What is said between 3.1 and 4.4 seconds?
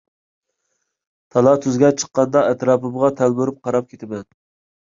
تەلمۈرۈپ قاراپ كېتىمەن.